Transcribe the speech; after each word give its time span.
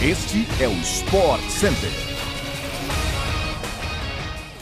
Este 0.00 0.46
é 0.62 0.68
o 0.68 0.72
Sport 0.74 1.42
Center. 1.50 1.90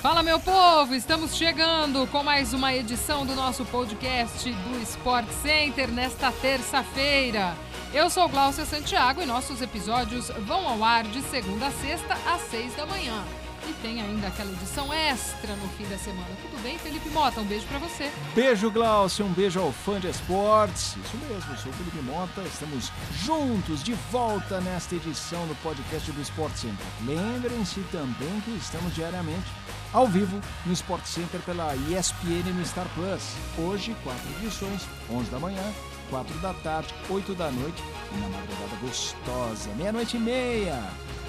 Fala, 0.00 0.22
meu 0.22 0.40
povo! 0.40 0.94
Estamos 0.94 1.36
chegando 1.36 2.06
com 2.06 2.22
mais 2.22 2.54
uma 2.54 2.74
edição 2.74 3.26
do 3.26 3.34
nosso 3.34 3.62
podcast 3.66 4.50
do 4.50 4.82
Sport 4.82 5.28
Center 5.42 5.88
nesta 5.88 6.32
terça-feira. 6.32 7.54
Eu 7.92 8.08
sou 8.08 8.26
Glaucia 8.30 8.64
Santiago 8.64 9.20
e 9.20 9.26
nossos 9.26 9.60
episódios 9.60 10.30
vão 10.46 10.66
ao 10.66 10.82
ar 10.82 11.04
de 11.04 11.20
segunda 11.20 11.66
a 11.66 11.70
sexta 11.70 12.14
às 12.26 12.40
seis 12.50 12.74
da 12.74 12.86
manhã. 12.86 13.22
E 13.68 13.72
tem 13.82 14.00
ainda 14.00 14.28
aquela 14.28 14.50
edição 14.52 14.92
extra 14.92 15.56
no 15.56 15.68
fim 15.70 15.84
da 15.88 15.98
semana. 15.98 16.28
Tudo 16.40 16.62
bem, 16.62 16.78
Felipe 16.78 17.08
Mota? 17.10 17.40
Um 17.40 17.44
beijo 17.44 17.66
para 17.66 17.78
você. 17.78 18.12
Beijo, 18.32 18.70
Glaucio. 18.70 19.24
Um 19.24 19.32
beijo 19.32 19.58
ao 19.60 19.72
fã 19.72 19.98
de 19.98 20.08
esportes. 20.08 20.96
Isso 21.04 21.16
mesmo, 21.28 21.56
sou 21.58 21.72
o 21.72 21.74
Felipe 21.74 22.00
Mota. 22.02 22.42
Estamos 22.42 22.92
juntos 23.24 23.82
de 23.82 23.94
volta 24.12 24.60
nesta 24.60 24.94
edição 24.94 25.44
do 25.48 25.54
podcast 25.62 26.12
do 26.12 26.22
Sport 26.22 26.54
Center. 26.54 26.86
Lembrem-se 27.04 27.80
também 27.90 28.40
que 28.44 28.52
estamos 28.52 28.94
diariamente 28.94 29.50
ao 29.92 30.06
vivo 30.06 30.40
no 30.64 30.72
Sport 30.72 31.04
Center 31.04 31.40
pela 31.40 31.74
ESPN 31.74 32.52
no 32.54 32.64
Star 32.64 32.86
Plus. 32.94 33.34
Hoje, 33.58 33.96
quatro 34.04 34.28
edições, 34.40 34.82
11 35.10 35.30
da 35.30 35.40
manhã, 35.40 35.72
4 36.08 36.38
da 36.38 36.54
tarde, 36.54 36.94
8 37.08 37.34
da 37.34 37.50
noite 37.50 37.82
e 38.12 38.16
na 38.18 38.28
madrugada 38.28 38.76
gostosa, 38.80 39.70
meia-noite 39.76 40.16
e 40.16 40.20
meia. 40.20 40.82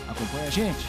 Acompanhe 0.07 0.47
a 0.47 0.51
gente. 0.51 0.85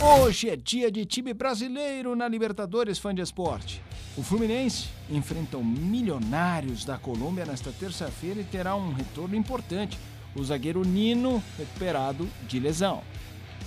Hoje 0.00 0.48
é 0.48 0.54
dia 0.54 0.92
de 0.92 1.04
time 1.04 1.34
brasileiro 1.34 2.14
na 2.14 2.28
Libertadores 2.28 3.00
Fã 3.00 3.12
de 3.12 3.20
Esporte. 3.20 3.82
O 4.16 4.22
Fluminense 4.22 4.86
enfrenta 5.10 5.58
o 5.58 5.64
Milionários 5.64 6.84
da 6.84 6.96
Colômbia 6.96 7.44
nesta 7.44 7.72
terça-feira 7.72 8.40
e 8.40 8.44
terá 8.44 8.76
um 8.76 8.92
retorno 8.92 9.34
importante. 9.34 9.98
O 10.36 10.44
zagueiro 10.44 10.84
Nino 10.84 11.42
recuperado 11.58 12.28
de 12.46 12.60
lesão. 12.60 13.02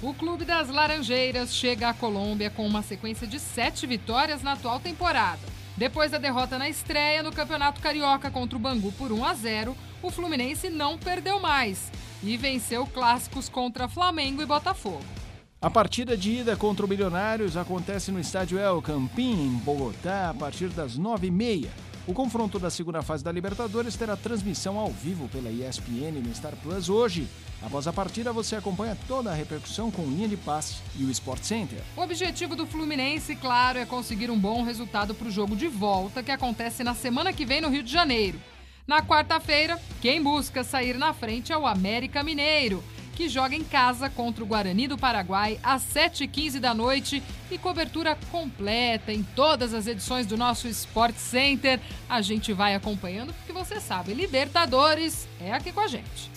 O 0.02 0.14
Clube 0.14 0.46
das 0.46 0.70
Laranjeiras 0.70 1.54
chega 1.54 1.90
à 1.90 1.94
Colômbia 1.94 2.50
com 2.50 2.66
uma 2.66 2.82
sequência 2.82 3.28
de 3.28 3.38
sete 3.38 3.86
vitórias 3.86 4.42
na 4.42 4.54
atual 4.54 4.80
temporada. 4.80 5.42
Depois 5.76 6.12
da 6.12 6.18
derrota 6.18 6.58
na 6.58 6.70
estreia 6.70 7.22
no 7.22 7.34
Campeonato 7.34 7.82
Carioca 7.82 8.32
contra 8.32 8.56
o 8.56 8.60
Bangu 8.60 8.94
por 8.94 9.12
1 9.12 9.26
a 9.26 9.34
0, 9.34 9.76
o 10.02 10.10
Fluminense 10.10 10.70
não 10.70 10.98
perdeu 10.98 11.42
mais 11.42 11.92
e 12.24 12.38
venceu 12.38 12.88
clássicos 12.88 13.50
contra 13.50 13.90
Flamengo 13.90 14.42
e 14.42 14.46
Botafogo. 14.46 15.21
A 15.62 15.70
partida 15.70 16.18
de 16.18 16.38
ida 16.38 16.58
contra 16.58 16.84
o 16.84 16.90
Milionários 16.90 17.56
acontece 17.56 18.12
no 18.12 18.20
estádio 18.20 18.58
El 18.58 18.82
Campín, 18.82 19.46
em 19.46 19.52
Bogotá, 19.60 20.32
a 20.32 20.34
partir 20.34 20.70
das 20.70 20.98
9h30. 20.98 21.68
O 22.08 22.16
confronto 22.16 22.58
da 22.58 22.72
segunda 22.72 23.04
fase 23.04 23.24
da 23.24 23.32
Libertadores 23.32 23.96
terá 23.96 24.18
transmissão 24.18 24.80
ao 24.80 24.90
vivo 24.90 25.30
pela 25.30 25.52
ESPN 25.52 26.20
no 26.20 26.34
Star 26.34 26.56
Plus 26.64 26.90
hoje. 26.90 27.28
Após 27.62 27.86
a 27.86 27.94
partida, 27.94 28.34
você 28.34 28.56
acompanha 28.56 28.98
toda 29.08 29.30
a 29.30 29.36
repercussão 29.36 29.92
com 29.92 30.02
linha 30.02 30.28
de 30.28 30.36
passe 30.36 30.78
e 30.98 31.04
o 31.04 31.12
Sport 31.12 31.44
Center. 31.44 31.78
O 31.96 32.02
objetivo 32.02 32.56
do 32.56 32.66
Fluminense, 32.66 33.36
claro, 33.36 33.78
é 33.78 33.86
conseguir 33.86 34.32
um 34.32 34.40
bom 34.40 34.64
resultado 34.64 35.14
para 35.14 35.28
o 35.28 35.32
jogo 35.32 35.56
de 35.56 35.68
volta 35.68 36.24
que 36.24 36.32
acontece 36.32 36.84
na 36.84 36.96
semana 36.96 37.32
que 37.32 37.46
vem 37.46 37.62
no 37.62 37.70
Rio 37.70 37.84
de 37.84 37.92
Janeiro. 37.92 38.42
Na 38.88 39.04
quarta-feira, 39.04 39.80
quem 40.02 40.24
busca 40.24 40.64
sair 40.64 40.98
na 40.98 41.14
frente 41.14 41.54
é 41.54 41.58
o 41.58 41.68
América 41.68 42.24
Mineiro 42.24 42.84
que 43.16 43.30
joga 43.30 43.56
em 43.56 43.64
casa 43.64 44.10
contra 44.10 44.44
o 44.44 44.48
Guarani 44.48 44.88
do 44.88 44.98
Paraguai 44.98 45.60
às 45.64 45.84
7h15 45.84 46.60
da 46.60 46.74
noite 46.74 47.22
e 47.50 47.58
cobertura 47.58 48.18
completa 48.32 49.12
em 49.12 49.24
todas 49.24 49.74
as 49.74 49.88
edições 49.88 50.26
do 50.26 50.38
nosso 50.38 50.68
Sport 50.68 51.16
Center. 51.16 51.80
A 52.10 52.22
gente 52.22 52.54
vai 52.54 52.76
acompanhando 52.76 53.34
porque 53.34 53.54
você 53.54 53.80
sabe, 53.80 54.14
Libertadores 54.14 55.28
é 55.40 55.54
aqui 55.54 55.72
com 55.72 55.82
a 55.82 55.88
gente. 55.88 56.32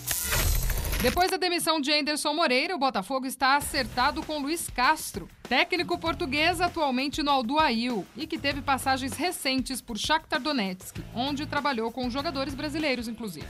Depois 1.01 1.29
da 1.29 1.37
demissão 1.37 1.79
de 1.79 1.91
Anderson 1.91 2.33
Moreira, 2.33 2.75
o 2.75 2.79
Botafogo 2.79 3.27
está 3.27 3.55
acertado 3.55 4.23
com 4.23 4.39
Luiz 4.39 4.69
Castro, 4.69 5.29
técnico 5.47 5.99
português 5.99 6.59
atualmente 6.59 7.21
no 7.21 7.29
Alduail 7.29 8.03
e 8.17 8.25
que 8.25 8.39
teve 8.39 8.61
passagens 8.61 9.13
recentes 9.13 9.81
por 9.81 9.99
Shakhtar 9.99 10.41
Donetsk, 10.41 10.99
onde 11.13 11.45
trabalhou 11.45 11.91
com 11.91 12.09
jogadores 12.09 12.55
brasileiros, 12.55 13.07
inclusive. 13.07 13.45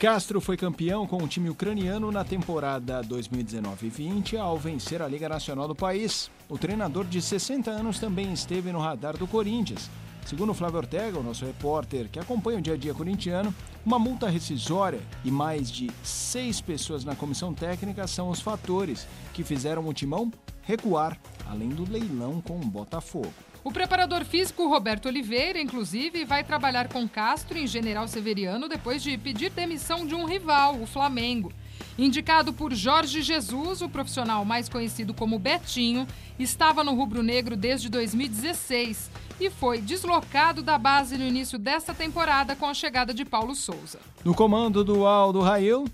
Castro 0.00 0.40
foi 0.40 0.56
campeão 0.56 1.06
com 1.06 1.18
o 1.22 1.28
time 1.28 1.50
ucraniano 1.50 2.10
na 2.10 2.24
temporada 2.24 3.02
2019-20 3.04 4.38
ao 4.38 4.56
vencer 4.56 5.02
a 5.02 5.06
Liga 5.06 5.28
Nacional 5.28 5.68
do 5.68 5.74
país. 5.74 6.30
O 6.48 6.56
treinador 6.56 7.04
de 7.04 7.20
60 7.20 7.70
anos 7.70 7.98
também 7.98 8.32
esteve 8.32 8.72
no 8.72 8.80
radar 8.80 9.18
do 9.18 9.26
Corinthians. 9.26 9.90
Segundo 10.24 10.54
Flávio 10.54 10.78
Ortega, 10.78 11.18
o 11.18 11.22
nosso 11.22 11.44
repórter 11.44 12.08
que 12.08 12.18
acompanha 12.18 12.60
o 12.60 12.62
dia 12.62 12.72
a 12.72 12.76
dia 12.78 12.94
corintiano, 12.94 13.54
uma 13.84 13.98
multa 13.98 14.26
rescisória 14.26 15.02
e 15.22 15.30
mais 15.30 15.70
de 15.70 15.90
seis 16.02 16.62
pessoas 16.62 17.04
na 17.04 17.14
comissão 17.14 17.52
técnica 17.52 18.06
são 18.06 18.30
os 18.30 18.40
fatores 18.40 19.06
que 19.34 19.44
fizeram 19.44 19.86
o 19.86 19.92
timão 19.92 20.32
recuar, 20.62 21.20
além 21.46 21.68
do 21.68 21.84
leilão 21.84 22.40
com 22.40 22.56
o 22.58 22.64
Botafogo. 22.64 23.49
O 23.62 23.70
preparador 23.70 24.24
físico 24.24 24.66
Roberto 24.68 25.06
Oliveira, 25.06 25.60
inclusive, 25.60 26.24
vai 26.24 26.42
trabalhar 26.42 26.88
com 26.88 27.06
Castro 27.06 27.58
em 27.58 27.66
General 27.66 28.08
Severiano 28.08 28.68
depois 28.68 29.02
de 29.02 29.18
pedir 29.18 29.50
demissão 29.50 30.06
de 30.06 30.14
um 30.14 30.24
rival, 30.24 30.80
o 30.80 30.86
Flamengo. 30.86 31.52
Indicado 31.98 32.54
por 32.54 32.72
Jorge 32.72 33.20
Jesus, 33.20 33.82
o 33.82 33.88
profissional 33.88 34.46
mais 34.46 34.66
conhecido 34.66 35.12
como 35.12 35.38
Betinho, 35.38 36.06
estava 36.38 36.82
no 36.82 36.94
rubro-negro 36.94 37.54
desde 37.54 37.90
2016 37.90 39.10
e 39.38 39.50
foi 39.50 39.82
deslocado 39.82 40.62
da 40.62 40.78
base 40.78 41.18
no 41.18 41.24
início 41.24 41.58
desta 41.58 41.92
temporada 41.92 42.56
com 42.56 42.64
a 42.64 42.72
chegada 42.72 43.12
de 43.12 43.26
Paulo 43.26 43.54
Souza. 43.54 43.98
No 44.24 44.34
comando 44.34 44.82
do 44.82 45.06
Aldo 45.06 45.42
Rail, 45.42 45.84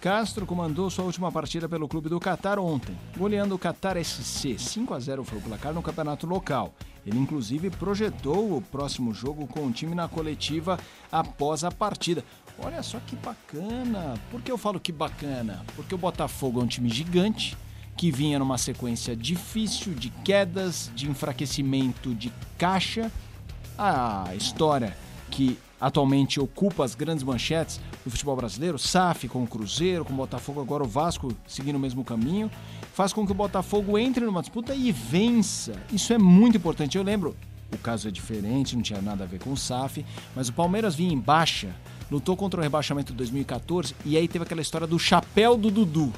Castro 0.00 0.46
comandou 0.46 0.88
sua 0.88 1.04
última 1.04 1.30
partida 1.30 1.68
pelo 1.68 1.86
clube 1.86 2.08
do 2.08 2.18
Qatar 2.18 2.58
ontem, 2.58 2.96
goleando 3.14 3.54
o 3.54 3.58
Qatar 3.58 4.02
SC 4.02 4.58
5 4.58 4.94
a 4.94 4.98
0 4.98 5.22
foi 5.22 5.36
o 5.36 5.42
placar 5.42 5.74
no 5.74 5.82
campeonato 5.82 6.26
local. 6.26 6.74
Ele 7.06 7.18
inclusive 7.18 7.70
projetou 7.70 8.56
o 8.56 8.60
próximo 8.62 9.12
jogo 9.14 9.46
com 9.46 9.66
o 9.66 9.72
time 9.72 9.94
na 9.94 10.08
coletiva 10.08 10.78
após 11.10 11.64
a 11.64 11.70
partida. 11.70 12.24
Olha 12.58 12.82
só 12.82 13.00
que 13.00 13.16
bacana. 13.16 14.14
Por 14.30 14.42
que 14.42 14.52
eu 14.52 14.58
falo 14.58 14.78
que 14.78 14.92
bacana? 14.92 15.64
Porque 15.74 15.94
o 15.94 15.98
Botafogo 15.98 16.60
é 16.60 16.64
um 16.64 16.66
time 16.66 16.88
gigante 16.88 17.56
que 17.96 18.10
vinha 18.10 18.38
numa 18.38 18.58
sequência 18.58 19.16
difícil 19.16 19.94
de 19.94 20.10
quedas, 20.10 20.90
de 20.94 21.08
enfraquecimento 21.08 22.14
de 22.14 22.32
caixa. 22.58 23.10
A 23.78 24.34
história 24.36 24.96
que 25.30 25.56
atualmente 25.80 26.38
ocupa 26.38 26.84
as 26.84 26.94
grandes 26.94 27.24
manchetes 27.24 27.80
do 28.04 28.10
futebol 28.10 28.36
brasileiro, 28.36 28.78
SAF 28.78 29.28
com 29.28 29.42
o 29.42 29.46
Cruzeiro, 29.46 30.04
com 30.04 30.12
o 30.12 30.16
Botafogo, 30.16 30.60
agora 30.60 30.84
o 30.84 30.86
Vasco 30.86 31.34
seguindo 31.46 31.76
o 31.76 31.80
mesmo 31.80 32.04
caminho, 32.04 32.50
faz 32.92 33.12
com 33.12 33.24
que 33.24 33.32
o 33.32 33.34
Botafogo 33.34 33.96
entre 33.96 34.24
numa 34.24 34.42
disputa 34.42 34.74
e 34.74 34.92
vença. 34.92 35.72
Isso 35.90 36.12
é 36.12 36.18
muito 36.18 36.58
importante. 36.58 36.98
Eu 36.98 37.04
lembro, 37.04 37.34
o 37.72 37.78
caso 37.78 38.08
é 38.08 38.10
diferente, 38.10 38.76
não 38.76 38.82
tinha 38.82 39.00
nada 39.00 39.24
a 39.24 39.26
ver 39.26 39.38
com 39.38 39.52
o 39.52 39.56
SAF, 39.56 40.04
mas 40.36 40.48
o 40.48 40.52
Palmeiras 40.52 40.94
vinha 40.94 41.12
em 41.12 41.18
baixa, 41.18 41.74
lutou 42.10 42.36
contra 42.36 42.60
o 42.60 42.62
rebaixamento 42.62 43.12
de 43.12 43.18
2014 43.18 43.94
e 44.04 44.16
aí 44.16 44.28
teve 44.28 44.44
aquela 44.44 44.60
história 44.60 44.86
do 44.86 44.98
chapéu 44.98 45.56
do 45.56 45.70
Dudu. 45.70 46.12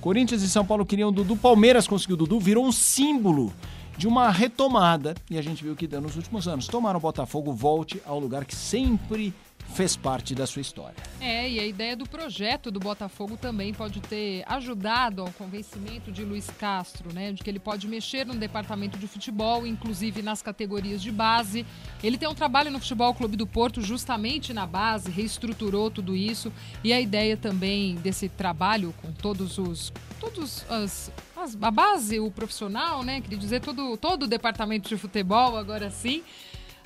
Corinthians 0.00 0.42
e 0.42 0.48
São 0.48 0.64
Paulo 0.64 0.86
queriam 0.86 1.08
o 1.08 1.12
Dudu, 1.12 1.36
Palmeiras 1.36 1.88
conseguiu 1.88 2.14
o 2.14 2.18
Dudu, 2.18 2.38
virou 2.38 2.64
um 2.64 2.70
símbolo 2.70 3.52
de 3.98 4.06
uma 4.06 4.30
retomada, 4.30 5.16
e 5.28 5.36
a 5.36 5.42
gente 5.42 5.64
viu 5.64 5.74
que 5.74 5.88
deu 5.88 6.00
nos 6.00 6.14
últimos 6.14 6.46
anos. 6.46 6.68
Tomar 6.68 6.94
o 6.94 7.00
Botafogo 7.00 7.52
volte 7.52 8.00
ao 8.06 8.20
lugar 8.20 8.44
que 8.44 8.54
sempre 8.54 9.34
fez 9.74 9.96
parte 9.96 10.36
da 10.36 10.46
sua 10.46 10.62
história. 10.62 10.94
É, 11.20 11.50
e 11.50 11.58
a 11.58 11.66
ideia 11.66 11.96
do 11.96 12.08
projeto 12.08 12.70
do 12.70 12.78
Botafogo 12.78 13.36
também 13.36 13.74
pode 13.74 14.00
ter 14.00 14.44
ajudado 14.46 15.22
ao 15.22 15.32
convencimento 15.32 16.12
de 16.12 16.24
Luiz 16.24 16.48
Castro, 16.58 17.12
né? 17.12 17.32
De 17.32 17.42
que 17.42 17.50
ele 17.50 17.58
pode 17.58 17.88
mexer 17.88 18.24
no 18.24 18.34
departamento 18.34 18.96
de 18.96 19.08
futebol, 19.08 19.66
inclusive 19.66 20.22
nas 20.22 20.40
categorias 20.42 21.02
de 21.02 21.10
base. 21.10 21.66
Ele 22.02 22.16
tem 22.16 22.28
um 22.28 22.34
trabalho 22.34 22.70
no 22.70 22.78
Futebol 22.78 23.12
Clube 23.14 23.36
do 23.36 23.48
Porto 23.48 23.82
justamente 23.82 24.54
na 24.54 24.64
base, 24.64 25.10
reestruturou 25.10 25.90
tudo 25.90 26.14
isso. 26.14 26.52
E 26.84 26.92
a 26.92 27.00
ideia 27.00 27.36
também 27.36 27.96
desse 27.96 28.28
trabalho 28.28 28.94
com 29.02 29.12
todos 29.12 29.58
os. 29.58 29.92
todos 30.20 30.64
as 30.70 31.10
a 31.60 31.70
base, 31.70 32.18
o 32.20 32.30
profissional, 32.30 33.02
né? 33.02 33.20
Queria 33.20 33.38
dizer 33.38 33.60
todo, 33.60 33.96
todo 33.96 34.24
o 34.24 34.26
departamento 34.26 34.88
de 34.88 34.96
futebol, 34.96 35.56
agora 35.56 35.90
sim. 35.90 36.22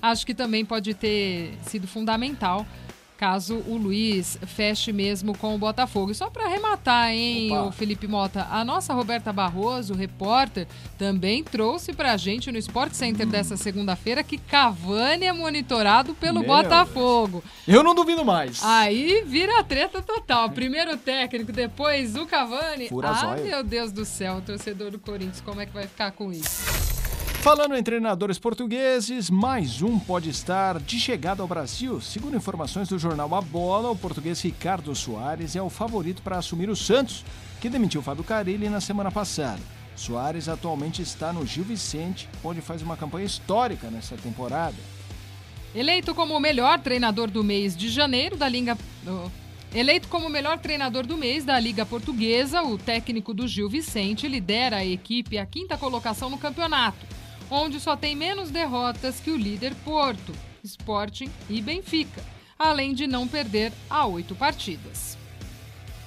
Acho 0.01 0.27
que 0.27 0.35
também 0.35 0.65
pode 0.65 0.95
ter 0.95 1.57
sido 1.63 1.87
fundamental 1.87 2.67
caso 3.23 3.63
o 3.69 3.77
Luiz 3.77 4.37
feche 4.49 4.93
mesmo 4.93 5.39
com 5.39 5.55
o 5.55 5.59
Botafogo. 5.59 6.11
E 6.11 6.15
só 6.15 6.29
para 6.29 6.47
arrematar, 6.47 7.11
hein, 7.11 7.57
o 7.57 7.71
Felipe 7.71 8.09
Mota, 8.09 8.49
a 8.51 8.65
nossa 8.65 8.93
Roberta 8.93 9.33
Barroso, 9.33 9.95
repórter, 9.95 10.67
também 10.99 11.45
trouxe 11.45 11.93
pra 11.93 12.17
gente 12.17 12.51
no 12.51 12.59
Sport 12.59 12.95
Center 12.95 13.25
hum. 13.25 13.31
dessa 13.31 13.57
segunda-feira 13.57 14.25
que 14.25 14.39
Cavani 14.39 15.27
é 15.27 15.33
monitorado 15.33 16.15
pelo 16.15 16.41
Meu 16.41 16.49
Botafogo. 16.49 17.45
Deus. 17.65 17.79
Eu 17.79 17.85
não 17.85 17.95
duvido 17.95 18.25
mais. 18.25 18.61
Aí 18.65 19.23
vira 19.25 19.61
a 19.61 19.63
treta 19.63 20.03
total. 20.03 20.51
Primeiro 20.51 20.95
o 20.95 20.97
técnico, 20.97 21.53
depois 21.53 22.17
o 22.17 22.27
Cavani. 22.27 22.89
Fura 22.89 23.11
ah, 23.11 23.37
meu 23.37 23.63
Deus 23.63 23.93
do 23.93 24.05
céu, 24.05 24.39
o 24.39 24.41
torcedor 24.41 24.91
do 24.91 24.99
Corinthians, 24.99 25.41
como 25.41 25.61
é 25.61 25.67
que 25.67 25.73
vai 25.73 25.87
ficar 25.87 26.11
com 26.11 26.33
isso? 26.33 26.82
Falando 27.43 27.75
em 27.75 27.83
treinadores 27.83 28.39
portugueses, 28.39 29.29
mais 29.29 29.83
um 29.83 29.99
pode 29.99 30.31
estar 30.31 30.79
de 30.79 31.01
chegada 31.01 31.43
ao 31.43 31.49
Brasil. 31.49 32.01
Segundo 32.01 32.37
informações 32.37 32.89
do 32.89 33.01
jornal 33.01 33.35
A 33.35 33.41
Bola, 33.41 33.91
o 33.91 33.97
português 33.97 34.41
Ricardo 34.41 34.95
Soares 34.95 35.57
é 35.57 35.61
o 35.61 35.69
favorito 35.69 36.23
para 36.23 36.39
assumir 36.39 36.71
o 36.71 36.77
Santos, 36.77 37.25
que 37.61 37.69
demitiu 37.69 38.01
Fábio 38.01 38.23
Carilli 38.23 38.69
na 38.69 38.81
semana 38.81 39.11
passada. 39.11 39.59
Soares 39.97 40.49
atualmente 40.49 41.03
está 41.03 41.33
no 41.33 41.45
Gil 41.45 41.65
Vicente, 41.65 42.29
onde 42.45 42.61
faz 42.61 42.81
uma 42.81 42.97
campanha 42.97 43.27
histórica 43.27 43.91
nessa 43.91 44.17
temporada. 44.17 44.77
Eleito 45.75 46.15
como 46.15 46.37
o 46.37 46.41
melhor 46.41 46.79
treinador 46.79 47.29
do 47.29 47.43
mês 47.43 47.77
de 47.77 47.89
janeiro 47.89 48.37
da 48.37 48.49
Liga. 48.49 48.79
Eleito 49.75 50.07
como 50.07 50.29
o 50.29 50.31
melhor 50.31 50.61
treinador 50.61 51.05
do 51.05 51.17
mês 51.17 51.45
da 51.45 51.59
Liga 51.59 51.85
Portuguesa, 51.85 52.63
o 52.63 52.79
técnico 52.79 53.35
do 53.35 53.49
Gil 53.49 53.69
Vicente 53.69 54.29
lidera 54.29 54.77
a 54.77 54.87
equipe 54.87 55.39
à 55.39 55.45
quinta 55.45 55.77
colocação 55.77 56.31
no 56.31 56.39
campeonato 56.39 57.21
onde 57.53 57.79
só 57.79 57.95
tem 57.95 58.17
menos 58.17 58.51
derrotas 58.51 59.21
que 59.21 59.31
o 59.31 59.37
líder 59.37 59.75
Porto, 59.85 60.33
Sporting 60.65 61.31
e 61.51 61.61
Benfica, 61.61 62.25
além 62.59 62.95
de 62.95 63.07
não 63.07 63.29
perder 63.29 63.73
a 63.91 64.07
oito 64.07 64.35
partidas. 64.35 65.19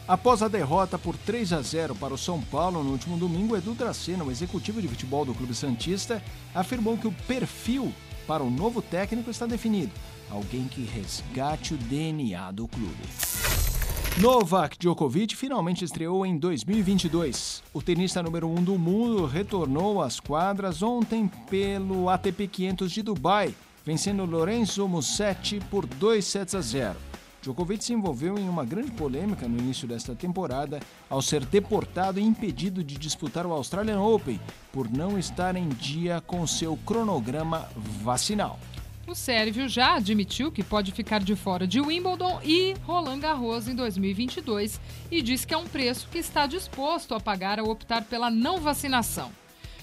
Após 0.07 0.41
a 0.41 0.47
derrota 0.47 0.97
por 0.97 1.15
3 1.15 1.53
a 1.53 1.61
0 1.61 1.95
para 1.95 2.13
o 2.13 2.17
São 2.17 2.41
Paulo 2.41 2.83
no 2.83 2.91
último 2.91 3.15
domingo, 3.15 3.55
Edu 3.55 3.73
Dracena, 3.73 4.23
o 4.23 4.31
executivo 4.31 4.81
de 4.81 4.87
futebol 4.87 5.23
do 5.23 5.35
Clube 5.35 5.53
Santista, 5.53 6.21
afirmou 6.53 6.97
que 6.97 7.07
o 7.07 7.11
perfil 7.27 7.93
para 8.25 8.43
o 8.43 8.49
novo 8.49 8.81
técnico 8.81 9.29
está 9.29 9.45
definido: 9.45 9.91
alguém 10.29 10.67
que 10.67 10.83
resgate 10.83 11.75
o 11.75 11.77
DNA 11.77 12.51
do 12.51 12.67
clube. 12.67 13.34
Novak 14.17 14.77
Djokovic 14.79 15.35
finalmente 15.35 15.83
estreou 15.83 16.25
em 16.25 16.37
2022. 16.37 17.61
O 17.73 17.81
tenista 17.81 18.23
número 18.23 18.47
1 18.47 18.51
um 18.51 18.63
do 18.63 18.79
mundo 18.79 19.25
retornou 19.25 20.01
às 20.01 20.21
quadras 20.21 20.81
ontem 20.81 21.29
pelo 21.49 22.07
ATP 22.07 22.47
500 22.47 22.91
de 22.93 23.01
Dubai, 23.01 23.53
vencendo 23.83 24.23
Lorenzo 24.23 24.87
Musetti 24.87 25.59
por 25.69 25.85
2 25.85 26.23
sets 26.23 26.55
a 26.55 26.61
0. 26.61 26.95
Djokovic 27.41 27.83
se 27.83 27.91
envolveu 27.91 28.39
em 28.39 28.47
uma 28.47 28.63
grande 28.63 28.91
polêmica 28.91 29.49
no 29.49 29.57
início 29.57 29.85
desta 29.85 30.15
temporada 30.15 30.79
ao 31.09 31.21
ser 31.21 31.45
deportado 31.45 32.17
e 32.17 32.23
impedido 32.23 32.81
de 32.85 32.95
disputar 32.97 33.45
o 33.45 33.51
Australian 33.51 33.99
Open 33.99 34.39
por 34.71 34.89
não 34.89 35.19
estar 35.19 35.57
em 35.57 35.67
dia 35.67 36.21
com 36.25 36.47
seu 36.47 36.77
cronograma 36.85 37.67
vacinal. 38.01 38.57
O 39.07 39.13
Sérvio 39.13 39.69
já 39.69 39.95
admitiu 39.95 40.51
que 40.51 40.63
pode 40.63 40.91
ficar 40.91 41.23
de 41.23 41.35
fora 41.35 41.67
de 41.67 41.79
Wimbledon 41.79 42.39
e 42.43 42.73
Roland 42.85 43.19
Garros 43.19 43.67
em 43.67 43.75
2022 43.75 44.81
e 45.11 45.21
diz 45.21 45.45
que 45.45 45.53
é 45.53 45.57
um 45.57 45.67
preço 45.67 46.07
que 46.11 46.17
está 46.17 46.47
disposto 46.47 47.13
a 47.13 47.19
pagar 47.19 47.59
ao 47.59 47.69
optar 47.69 48.03
pela 48.05 48.31
não 48.31 48.59
vacinação. 48.59 49.31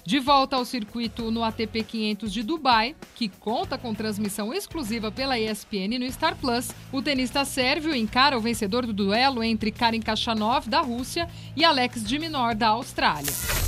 De 0.04 0.18
volta 0.18 0.56
ao 0.56 0.64
circuito 0.64 1.30
no 1.30 1.44
ATP 1.44 1.84
500 1.84 2.32
de 2.32 2.42
Dubai, 2.42 2.96
que 3.14 3.28
conta 3.28 3.78
com 3.78 3.94
transmissão 3.94 4.52
exclusiva 4.52 5.12
pela 5.12 5.38
ESPN 5.38 6.00
no 6.00 6.10
Star 6.10 6.34
Plus, 6.34 6.72
o 6.90 7.00
tenista 7.00 7.44
sérvio 7.44 7.94
encara 7.94 8.36
o 8.36 8.40
vencedor 8.40 8.84
do 8.84 8.92
duelo 8.92 9.44
entre 9.44 9.70
Karin 9.70 10.00
Khachanov, 10.00 10.68
da 10.68 10.80
Rússia, 10.80 11.28
e 11.54 11.64
Alex 11.64 12.02
de 12.02 12.18
Minor, 12.18 12.56
da 12.56 12.68
Austrália. 12.68 13.61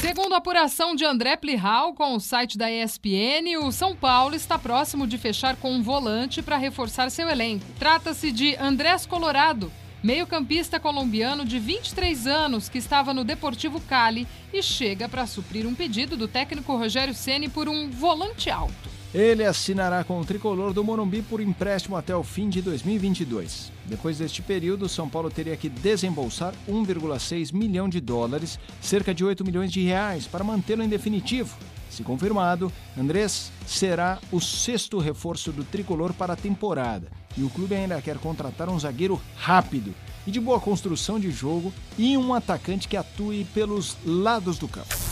Segundo 0.00 0.32
a 0.32 0.38
apuração 0.38 0.94
de 0.96 1.04
André 1.04 1.36
Plihal 1.36 1.92
com 1.92 2.14
o 2.14 2.20
site 2.20 2.56
da 2.56 2.72
ESPN, 2.72 3.58
o 3.62 3.70
São 3.70 3.94
Paulo 3.94 4.34
está 4.34 4.58
próximo 4.58 5.06
de 5.06 5.18
fechar 5.18 5.56
com 5.56 5.70
um 5.70 5.82
volante 5.82 6.40
para 6.40 6.56
reforçar 6.56 7.10
seu 7.10 7.28
elenco. 7.28 7.66
Trata-se 7.78 8.32
de 8.32 8.56
Andrés 8.56 9.04
Colorado, 9.04 9.70
meio-campista 10.02 10.80
colombiano 10.80 11.44
de 11.44 11.58
23 11.58 12.26
anos 12.26 12.66
que 12.66 12.78
estava 12.78 13.12
no 13.12 13.24
Deportivo 13.24 13.78
Cali 13.78 14.26
e 14.50 14.62
chega 14.62 15.06
para 15.06 15.26
suprir 15.26 15.66
um 15.66 15.74
pedido 15.74 16.16
do 16.16 16.26
técnico 16.26 16.74
Rogério 16.74 17.12
Ceni 17.12 17.50
por 17.50 17.68
um 17.68 17.90
volante 17.90 18.48
alto. 18.48 18.89
Ele 19.12 19.44
assinará 19.44 20.04
com 20.04 20.20
o 20.20 20.24
tricolor 20.24 20.72
do 20.72 20.84
Morumbi 20.84 21.20
por 21.20 21.40
empréstimo 21.40 21.96
até 21.96 22.14
o 22.14 22.22
fim 22.22 22.48
de 22.48 22.62
2022. 22.62 23.72
Depois 23.84 24.18
deste 24.18 24.40
período, 24.40 24.88
São 24.88 25.08
Paulo 25.08 25.28
teria 25.28 25.56
que 25.56 25.68
desembolsar 25.68 26.54
1,6 26.68 27.52
milhão 27.52 27.88
de 27.88 28.00
dólares, 28.00 28.56
cerca 28.80 29.12
de 29.12 29.24
8 29.24 29.44
milhões 29.44 29.72
de 29.72 29.82
reais, 29.82 30.28
para 30.28 30.44
mantê-lo 30.44 30.84
em 30.84 30.88
definitivo. 30.88 31.56
Se 31.90 32.04
confirmado, 32.04 32.72
Andrés 32.96 33.50
será 33.66 34.20
o 34.30 34.40
sexto 34.40 34.98
reforço 34.98 35.50
do 35.50 35.64
tricolor 35.64 36.12
para 36.12 36.34
a 36.34 36.36
temporada. 36.36 37.08
E 37.36 37.42
o 37.42 37.50
clube 37.50 37.74
ainda 37.74 38.00
quer 38.00 38.16
contratar 38.16 38.68
um 38.68 38.78
zagueiro 38.78 39.20
rápido 39.34 39.92
e 40.24 40.30
de 40.30 40.38
boa 40.38 40.60
construção 40.60 41.18
de 41.18 41.32
jogo 41.32 41.72
e 41.98 42.16
um 42.16 42.32
atacante 42.32 42.86
que 42.86 42.96
atue 42.96 43.44
pelos 43.52 43.96
lados 44.04 44.56
do 44.56 44.68
campo. 44.68 45.09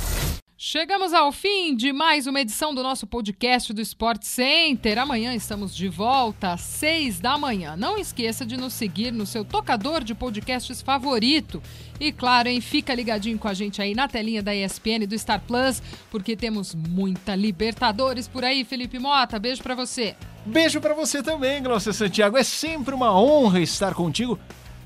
Chegamos 0.61 1.15
ao 1.15 1.31
fim 1.31 1.77
de 1.77 1.93
mais 1.93 2.27
uma 2.27 2.41
edição 2.41 2.75
do 2.75 2.83
nosso 2.83 3.07
podcast 3.07 3.73
do 3.73 3.81
Sport 3.81 4.25
Center. 4.25 4.99
Amanhã 4.99 5.33
estamos 5.33 5.73
de 5.73 5.89
volta 5.89 6.51
às 6.51 6.63
seis 6.63 7.21
da 7.21 7.39
manhã. 7.39 7.77
Não 7.77 7.97
esqueça 7.97 8.45
de 8.45 8.57
nos 8.57 8.73
seguir 8.73 9.13
no 9.13 9.25
seu 9.25 9.45
tocador 9.45 10.03
de 10.03 10.17
podcasts 10.17 10.83
favorito. 10.83 11.63
E 12.01 12.11
claro, 12.11 12.49
hein, 12.49 12.61
fica 12.61 12.93
ligadinho 12.93 13.39
com 13.39 13.47
a 13.47 13.55
gente 13.55 13.81
aí 13.81 13.95
na 13.95 14.09
telinha 14.09 14.43
da 14.43 14.53
ESPN 14.53 15.07
do 15.07 15.17
Star 15.17 15.41
Plus, 15.47 15.81
porque 16.11 16.35
temos 16.35 16.75
muita 16.75 17.37
Libertadores 17.37 18.27
por 18.27 18.45
aí, 18.45 18.65
Felipe 18.65 18.99
Mota. 18.99 19.39
Beijo 19.39 19.63
para 19.63 19.77
você. 19.77 20.17
Beijo 20.45 20.81
para 20.81 20.93
você 20.93 21.23
também, 21.23 21.63
Glaucia 21.63 21.93
Santiago. 21.93 22.37
É 22.37 22.43
sempre 22.43 22.97
uma 22.97 23.17
honra 23.17 23.61
estar 23.61 23.95
contigo 23.95 24.37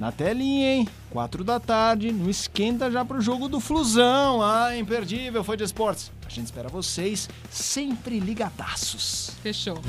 na 0.02 0.10
telinha, 0.10 0.74
hein? 0.74 0.88
Quatro 1.10 1.44
da 1.44 1.60
tarde, 1.60 2.10
no 2.10 2.28
esquenta 2.28 2.90
já 2.90 3.04
pro 3.04 3.20
jogo 3.20 3.48
do 3.48 3.60
Flusão. 3.60 4.42
Ah, 4.42 4.76
imperdível, 4.76 5.44
foi 5.44 5.56
de 5.56 5.62
esportes. 5.62 6.10
A 6.26 6.28
gente 6.28 6.46
espera 6.46 6.68
vocês 6.68 7.28
sempre 7.48 8.18
ligadaços. 8.18 9.30
Fechou. 9.44 9.80